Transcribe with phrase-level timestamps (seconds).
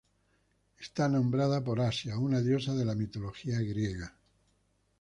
[0.79, 4.15] Está nombrado por Asia, una diosa de la mitología griega.